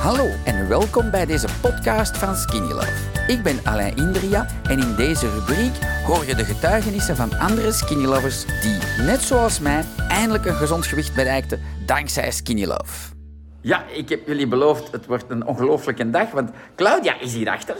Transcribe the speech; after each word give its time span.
Hallo 0.00 0.28
en 0.44 0.68
welkom 0.68 1.10
bij 1.10 1.26
deze 1.26 1.46
podcast 1.60 2.18
van 2.18 2.36
Skinny 2.36 2.72
Love. 2.72 2.92
Ik 3.26 3.42
ben 3.42 3.58
Alain 3.64 3.96
Indria 3.96 4.46
en 4.62 4.78
in 4.78 4.94
deze 4.96 5.30
rubriek 5.30 5.72
hoor 6.06 6.26
je 6.26 6.34
de 6.34 6.44
getuigenissen 6.44 7.16
van 7.16 7.38
andere 7.38 7.72
Skinny 7.72 8.04
Lovers 8.04 8.46
die, 8.46 9.04
net 9.04 9.20
zoals 9.20 9.60
mij, 9.60 9.84
eindelijk 10.08 10.44
een 10.44 10.54
gezond 10.54 10.86
gewicht 10.86 11.14
bereikten 11.14 11.60
dankzij 11.86 12.30
Skinny 12.30 12.64
Love. 12.64 13.14
Ja, 13.60 13.84
ik 13.92 14.08
heb 14.08 14.26
jullie 14.26 14.48
beloofd, 14.48 14.92
het 14.92 15.06
wordt 15.06 15.24
een 15.28 15.46
ongelooflijke 15.46 16.10
dag, 16.10 16.30
want 16.30 16.50
Claudia 16.76 17.20
is 17.20 17.34
hierachter. 17.34 17.76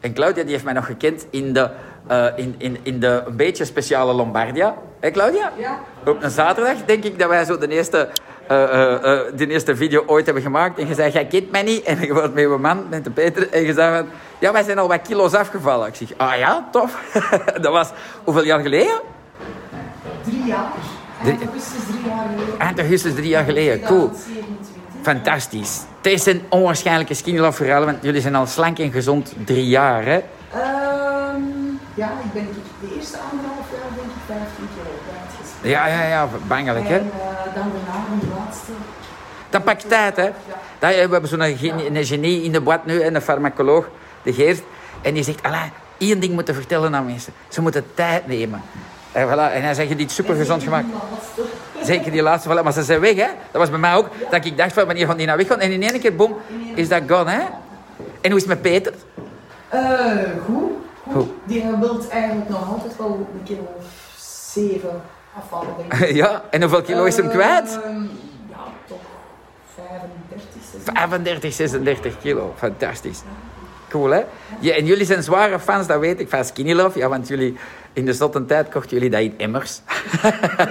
En 0.00 0.14
Claudia 0.14 0.42
die 0.42 0.52
heeft 0.52 0.64
mij 0.64 0.72
nog 0.72 0.86
gekend 0.86 1.26
in 1.30 1.52
de, 1.52 1.70
uh, 2.10 2.26
in, 2.36 2.54
in, 2.58 2.78
in 2.82 3.00
de 3.00 3.22
een 3.26 3.36
beetje 3.36 3.64
speciale 3.64 4.12
Lombardia. 4.12 4.76
Hé 5.00 5.10
Claudia? 5.10 5.52
Ja. 5.58 5.80
Op 6.06 6.22
een 6.22 6.30
zaterdag 6.30 6.84
denk 6.84 7.04
ik 7.04 7.18
dat 7.18 7.28
wij 7.28 7.44
zo 7.44 7.58
de 7.58 7.68
eerste, 7.68 8.08
uh, 8.50 8.58
uh, 8.58 9.20
de 9.36 9.46
eerste 9.46 9.76
video 9.76 10.02
ooit 10.06 10.24
hebben 10.24 10.42
gemaakt. 10.42 10.78
En 10.78 10.88
je 10.88 10.94
zei, 10.94 11.12
jij 11.12 11.26
kent 11.26 11.50
mij 11.50 11.62
niet. 11.62 11.82
En 11.90 12.00
je 12.00 12.12
wordt 12.12 12.34
met 12.34 12.48
mijn 12.48 12.60
man, 12.60 12.86
met 12.90 13.04
de 13.04 13.10
Peter. 13.10 13.50
En 13.50 13.62
je 13.62 13.72
zei 13.72 13.96
van, 13.96 14.08
ja, 14.38 14.52
wij 14.52 14.62
zijn 14.62 14.78
al 14.78 14.88
wat 14.88 15.02
kilo's 15.02 15.32
afgevallen. 15.32 15.88
Ik 15.88 15.94
zeg, 15.94 16.08
ah 16.16 16.38
ja, 16.38 16.68
tof. 16.72 16.98
dat 17.62 17.72
was 17.72 17.90
hoeveel 18.24 18.44
jaar 18.44 18.60
geleden? 18.60 19.00
Drie 20.24 20.44
jaar. 20.44 20.72
Eind 21.24 21.42
augustus 21.42 21.84
drie 21.88 22.04
jaar 22.06 22.26
geleden. 22.28 22.58
Eind 22.58 22.78
augustus 22.78 23.14
drie 23.14 23.28
jaar 23.28 23.44
geleden, 23.44 23.80
cool. 23.80 24.10
2027. 24.10 24.76
Fantastisch. 25.02 25.80
Het 26.02 26.12
is 26.12 26.26
een 26.26 26.42
onwaarschijnlijke 26.48 27.14
skinny 27.14 27.40
love 27.40 27.64
verhaal, 27.64 27.84
want 27.84 27.98
jullie 28.02 28.20
zijn 28.20 28.34
al 28.34 28.46
slank 28.46 28.78
en 28.78 28.92
gezond 28.92 29.34
drie 29.44 29.66
jaar, 29.66 30.04
hè? 30.04 30.20
Ehm, 30.52 31.42
ja, 31.94 32.10
ik 32.24 32.32
ben 32.32 32.48
eerste 33.06 33.28
anderhalf 33.30 33.66
jaar 33.72 33.90
denk 33.94 34.10
ik 34.18 34.22
15 34.26 34.68
kilo 34.74 34.92
kwijtgespeeld. 35.06 35.72
Ja, 35.74 35.86
ja, 35.86 36.02
ja, 36.08 36.28
bangelijk, 36.46 36.88
hè? 36.88 36.98
En 36.98 37.10
eh, 37.14 37.54
dan 37.54 37.72
daarna 37.74 38.20
de 38.20 38.26
laatste. 38.36 38.72
Dat 39.50 39.64
pakt 39.64 39.88
tijd, 39.88 40.16
hè? 40.16 40.30
Dat, 40.78 40.90
we 40.90 40.96
hebben 40.96 41.28
zo'n 41.28 41.56
genie, 41.56 41.86
een 41.86 42.04
genie 42.04 42.42
in 42.42 42.52
de 42.52 42.60
boot 42.60 42.86
nu, 42.86 43.00
en 43.00 43.14
een 43.14 43.22
farmacoloog, 43.22 43.88
de 44.22 44.32
Geert. 44.32 44.62
En 45.02 45.14
die 45.14 45.22
zegt, 45.22 45.42
Alain, 45.42 45.72
één 45.98 46.20
ding 46.20 46.32
moeten 46.32 46.54
vertellen 46.54 46.94
aan 46.94 47.06
mensen. 47.06 47.32
Ze 47.48 47.62
moeten 47.62 47.84
tijd 47.94 48.26
nemen. 48.26 48.62
En, 49.12 49.26
voilà, 49.28 49.52
en 49.52 49.62
hij 49.62 49.74
zegt, 49.74 49.88
je 49.88 49.94
hebt 49.94 50.00
iets 50.00 50.14
supergezond 50.14 50.62
gemaakt. 50.62 50.86
Zeker 51.82 52.12
die 52.12 52.22
laatste, 52.22 52.48
voilà. 52.48 52.62
maar 52.62 52.72
ze 52.72 52.82
zijn 52.82 53.00
weg, 53.00 53.16
hè? 53.16 53.28
Dat 53.50 53.60
was 53.60 53.70
bij 53.70 53.78
mij 53.78 53.94
ook. 53.94 54.08
Dat 54.30 54.44
ik 54.44 54.56
dacht, 54.56 54.72
van, 54.72 54.86
wanneer 54.86 55.06
gaan 55.06 55.16
die 55.16 55.26
nou 55.26 55.38
weg 55.38 55.46
gaan? 55.46 55.60
En 55.60 55.72
in 55.72 55.82
één 55.82 56.00
keer, 56.00 56.16
boom, 56.16 56.36
is 56.74 56.88
dat 56.88 57.02
gone, 57.08 57.30
hè? 57.30 57.40
En 58.20 58.30
hoe 58.30 58.40
is 58.40 58.46
het 58.46 58.46
met 58.46 58.62
Peter? 58.62 58.92
Eh, 59.68 59.80
goed, 60.46 60.75
goed. 61.12 61.28
Die 61.44 61.64
wilt 61.80 62.08
eigenlijk 62.08 62.48
nog 62.48 62.72
altijd 62.72 62.96
wel 62.96 63.28
een 63.34 63.42
kilo 63.44 63.68
of 63.78 63.84
zeven 64.52 65.02
afvallen, 65.36 66.14
ja, 66.22 66.42
en 66.50 66.60
hoeveel 66.60 66.82
kilo 66.82 67.04
is 67.04 67.16
hem 67.16 67.28
kwijt? 67.28 67.80
Ehm, 67.84 68.02
ja, 68.48 68.64
toch 68.86 68.98
35, 69.74 70.62
36. 70.70 70.94
35, 70.94 71.52
36 71.52 72.18
kilo. 72.18 72.54
Fantastisch. 72.56 73.18
Ja, 74.60 74.74
en 74.74 74.86
jullie 74.86 75.06
zijn 75.06 75.22
zware 75.22 75.58
fans, 75.58 75.86
dat 75.86 76.00
weet 76.00 76.20
ik, 76.20 76.28
van 76.28 76.44
Skinny 76.44 76.72
Love. 76.72 76.98
Ja, 76.98 77.08
want 77.08 77.28
jullie, 77.28 77.56
in 77.92 78.04
de 78.04 78.12
zotte 78.12 78.44
tijd 78.44 78.68
kochten 78.68 78.96
jullie 78.96 79.10
dat 79.10 79.20
in 79.20 79.34
emmers. 79.36 79.80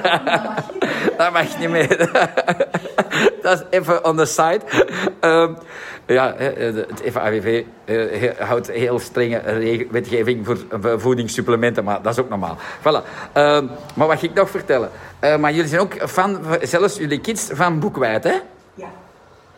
dat 1.17 1.33
mag 1.33 1.59
niet 1.59 1.69
meer. 1.69 1.97
dat 3.41 3.59
is 3.59 3.63
even 3.69 4.05
on 4.05 4.17
the 4.17 4.25
side. 4.25 4.61
Ehm, 5.19 5.53
ja, 6.05 6.33
hè, 6.37 6.45
het 6.45 7.01
FAWV 7.11 7.63
eh, 7.85 8.29
houdt 8.39 8.71
heel 8.71 8.99
strenge 8.99 9.41
wetgeving 9.91 10.45
voor 10.45 10.57
voor 10.81 10.99
voedingssupplementen, 10.99 11.83
maar 11.83 12.01
dat 12.01 12.13
is 12.13 12.19
ook 12.19 12.29
normaal. 12.29 12.57
Voilà. 12.79 13.31
Ehm, 13.33 13.65
maar 13.93 14.07
wat 14.07 14.19
ga 14.19 14.25
ik 14.25 14.33
nog 14.33 14.49
vertellen? 14.49 14.89
Eh, 15.19 15.37
maar 15.37 15.53
jullie 15.53 15.69
zijn 15.69 15.81
ook 15.81 16.09
fan, 16.09 16.39
zelfs 16.61 16.97
jullie 16.97 17.19
kids, 17.19 17.49
van 17.53 17.79
boekwijd, 17.79 18.23
hè? 18.23 18.35
Ja. 18.73 18.87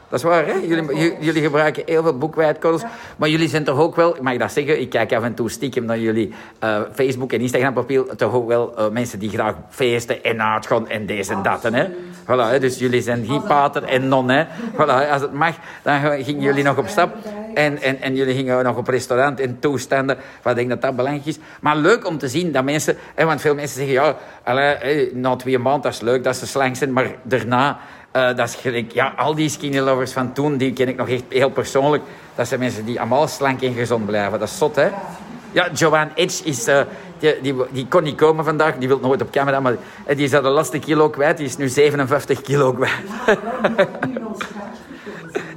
Dat 0.10 0.20
is 0.20 0.26
waar, 0.26 0.46
hè? 0.46 0.54
Jullie, 0.54 1.16
jullie 1.20 1.42
gebruiken 1.42 1.84
heel 1.86 2.04
veel 2.04 2.18
boekwijdkorrels. 2.18 2.84
Maar 3.18 3.30
jullie 3.30 3.50
zijn 3.50 3.64
toch 3.64 3.80
ook 3.80 3.96
wel, 3.96 4.16
ik 4.16 4.22
mag 4.22 4.38
dat 4.38 4.52
zeggen, 4.52 4.82
ik 4.82 4.90
kijk 4.90 5.14
af 5.14 5.24
en 5.24 5.34
toe 5.34 5.50
stiekem 5.50 5.86
naar 5.86 6.00
jullie 6.00 6.34
eh, 6.60 6.82
Facebook- 6.94 7.32
en 7.32 7.42
Instagram-profiel. 7.42 8.06
Toch 8.16 8.34
ook 8.34 8.48
wel 8.48 8.78
eh, 8.78 8.90
mensen 8.90 9.20
die 9.20 9.30
graag 9.30 9.56
feesten 9.70 10.24
en 10.24 10.42
uitgaan 10.42 10.90
en 10.90 11.06
deze 11.06 11.34
en 11.34 11.42
dat, 11.42 11.64
hè? 11.64 11.86
Voilà, 12.24 12.52
hè? 12.52 12.60
Dus 12.60 12.80
jullie 12.80 13.02
zijn 13.02 13.26
geen 13.26 13.44
pater 13.44 13.84
en 13.84 14.08
non, 14.08 14.30
hè? 14.30 14.44
Voilà, 14.78 15.12
als 15.12 15.22
het 15.22 15.34
mag, 15.34 15.56
dan 15.82 16.24
gingen 16.24 16.42
jullie 16.42 16.64
nog 16.64 16.78
op 16.78 16.88
stap. 16.88 17.16
En, 17.54 17.82
en, 17.82 18.02
en 18.02 18.16
jullie 18.16 18.36
gingen 18.36 18.64
nog 18.64 18.78
op 18.78 18.88
restaurant 18.88 19.40
in 19.40 19.60
toestanden. 19.60 20.18
Wat 20.42 20.52
ik 20.52 20.58
denk 20.58 20.70
dat 20.70 20.82
dat 20.82 20.96
belangrijk 20.96 21.26
is. 21.26 21.38
Maar 21.62 21.78
leuk 21.78 22.08
om 22.08 22.18
te 22.18 22.28
zien 22.28 22.52
dat 22.52 22.64
mensen, 22.64 22.98
hè, 23.16 23.26
want 23.26 23.42
veel 23.42 23.56
mensen 23.56 23.78
zeggen, 23.78 23.94
ja, 23.94 24.16
allee, 24.44 24.76
hè, 24.76 25.10
na 25.14 25.36
twee 25.36 25.60
maanden, 25.60 25.82
dat 25.82 25.94
is 25.94 26.02
leuk 26.02 26.24
dat 26.24 26.36
ze 26.36 26.48
slank 26.48 26.76
zijn, 26.76 26.94
maar 26.94 27.08
daarna. 27.24 27.80
Eh, 28.18 28.36
dat 28.36 28.48
is 28.48 28.56
gelijk, 28.56 28.92
ja, 28.92 29.14
al 29.18 29.36
die 29.36 29.50
skinny 29.50 29.80
lovers 29.80 30.12
van 30.12 30.34
toen, 30.34 30.58
die 30.58 30.74
ken 30.74 30.88
ik 30.88 30.98
nog 30.98 31.10
echt 31.10 31.24
heel 31.30 31.50
persoonlijk. 31.50 32.04
Dat 32.36 32.48
zijn 32.48 32.60
mensen 32.60 32.86
die 32.86 33.00
allemaal 33.00 33.28
slank 33.28 33.62
en 33.62 33.74
gezond 33.74 34.06
blijven. 34.06 34.40
Dat 34.40 34.48
is 34.48 34.58
zot, 34.58 34.76
hè? 34.76 34.90
Ja, 35.52 35.70
Joanne 35.74 36.12
Edge 36.16 36.44
is, 36.44 36.68
eh, 36.68 36.82
die, 37.20 37.42
die, 37.42 37.56
die 37.72 37.88
kon 37.88 38.04
niet 38.04 38.16
komen 38.16 38.46
vandaag, 38.46 38.78
die 38.78 38.88
wil 38.88 39.00
nooit 39.00 39.22
op 39.22 39.32
camera, 39.32 39.60
maar 39.60 39.76
eh, 40.06 40.16
die 40.16 40.26
is 40.26 40.34
al 40.34 40.42
de 40.42 40.50
laatste 40.50 40.80
kilo 40.80 41.10
kwijt. 41.10 41.38
Die 41.38 41.46
is 41.46 41.58
nu 41.58 41.68
57 41.70 42.42
kilo 42.42 42.74
kwijt. 42.74 42.92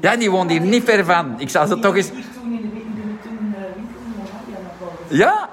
Ja, 0.00 0.16
die 0.16 0.30
woont 0.30 0.50
hier 0.50 0.60
niet 0.60 0.84
ver 0.84 1.04
van. 1.04 1.34
Ik 1.38 1.48
zal 1.50 1.66
ze 1.66 1.78
toch 1.78 1.96
eens... 1.96 2.10
Ja, 5.08 5.48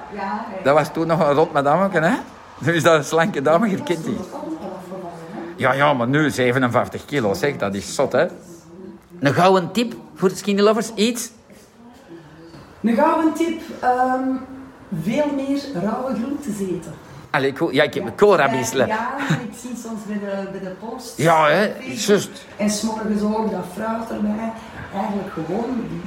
dat 0.63 0.73
was 0.73 0.93
toen 0.93 1.07
nog 1.07 1.19
een 1.19 1.33
rond 1.33 1.53
madame, 1.53 1.99
hè? 1.99 2.15
Nu 2.59 2.73
is 2.73 2.83
dat 2.83 2.95
een 2.95 3.03
slanke 3.03 3.41
dame, 3.41 3.69
je 3.69 3.83
kent 3.83 4.03
die. 4.03 4.17
Ja, 5.57 5.73
ja, 5.73 5.93
maar 5.93 6.07
nu 6.07 6.29
57 6.29 7.05
kilo, 7.05 7.33
zeg, 7.33 7.57
dat 7.57 7.73
is 7.75 7.95
zot, 7.95 8.11
hè? 8.11 8.25
Een 9.19 9.33
gouden 9.33 9.71
tip 9.71 9.93
voor 10.15 10.29
de 10.29 10.35
skinny 10.35 10.61
lovers, 10.61 10.93
iets? 10.93 11.31
Een 12.81 12.95
gouden 12.95 13.33
tip. 13.33 13.61
ehm, 13.79 14.21
veel 15.03 15.31
meer 15.35 15.61
rauwe 15.83 16.13
groenten 16.13 16.55
eten. 16.59 16.93
Allee, 17.29 17.53
cool. 17.53 17.71
Ja, 17.71 17.83
ik 17.83 17.93
heb 17.93 18.03
mijn 18.03 18.15
koolrabisle. 18.15 18.87
Ja, 18.87 19.15
ik 19.29 19.57
zie 19.61 19.71
soms 19.83 19.99
bij 20.07 20.19
de, 20.19 20.49
bij 20.51 20.59
de 20.59 20.75
post. 20.85 21.17
Ja, 21.17 21.47
hè, 21.47 21.73
juist. 21.79 22.45
En 22.57 22.69
s'morgens 22.69 23.21
ook 23.21 23.51
dat 23.51 23.65
fruit 23.73 24.09
erbij. 24.11 24.51
Eigenlijk 24.93 25.33
gewoon 25.33 25.73
die, 25.75 25.89
die, 25.89 26.01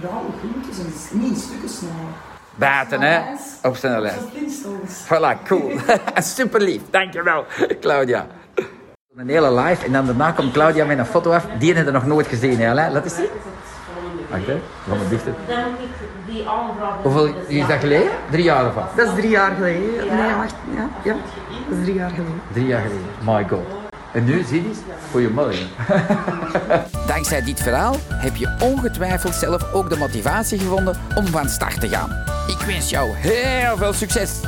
die 0.00 0.08
rauwe 0.08 0.30
groentes 0.38 0.78
en 0.78 1.18
niet 1.18 1.30
in 1.30 1.36
stukken 1.36 1.68
snijden. 1.68 2.14
Baten, 2.54 3.00
hè? 3.00 3.20
Op 3.62 3.76
zijn 3.76 4.10
Flintstones. 4.32 5.04
Voilà, 5.04 5.46
cool. 5.46 5.70
Super 6.36 6.60
lief. 6.60 6.82
Dankjewel, 6.90 7.44
Claudia. 7.80 8.26
Een 9.16 9.28
hele 9.28 9.52
live 9.60 9.84
en 9.86 9.92
dan 9.92 10.06
daarna 10.06 10.30
komt 10.30 10.52
Claudia 10.52 10.84
met 10.84 10.98
een 10.98 11.06
foto 11.06 11.32
af. 11.32 11.46
Die 11.58 11.74
hebben 11.74 11.92
we 11.92 11.98
nog 11.98 12.08
nooit 12.08 12.26
gezien, 12.26 12.60
hè? 12.60 12.74
Laat 12.74 13.04
eens 13.04 13.14
zien. 13.14 13.26
Wacht, 14.30 14.46
hè. 14.46 14.60
We 14.84 15.08
dichter. 15.08 15.32
Hoeveel 17.02 17.34
is 17.46 17.66
dat 17.66 17.78
geleden? 17.78 18.08
Drie 18.30 18.44
jaar 18.44 18.66
of 18.66 18.74
wat? 18.74 18.84
Dat 18.96 19.08
is 19.08 19.14
drie 19.14 19.30
jaar 19.30 19.54
geleden. 19.54 20.16
Nee, 20.16 20.34
wacht. 20.34 20.54
Ja, 20.76 20.88
ja. 21.04 21.12
Dat 21.68 21.78
is 21.78 21.84
drie 21.84 21.94
jaar 21.94 22.10
geleden. 22.10 22.40
Drie 22.52 22.66
jaar 22.66 22.80
geleden. 22.80 23.04
My 23.24 23.46
god. 23.48 23.66
En 24.12 24.24
nu, 24.24 24.42
zie 24.42 24.62
je 24.62 24.68
eens? 24.68 24.78
Goedemorgen. 25.12 25.66
Dankzij 27.06 27.42
dit 27.42 27.60
verhaal 27.60 27.96
heb 28.08 28.36
je 28.36 28.56
ongetwijfeld 28.60 29.34
zelf 29.34 29.72
ook 29.72 29.90
de 29.90 29.96
motivatie 29.96 30.58
gevonden 30.58 31.00
om 31.14 31.26
van 31.26 31.48
start 31.48 31.80
te 31.80 31.88
gaan. 31.88 32.10
Ik 32.46 32.66
wens 32.66 32.90
jou 32.90 33.10
heel 33.14 33.76
veel 33.76 33.92
succes. 33.92 34.40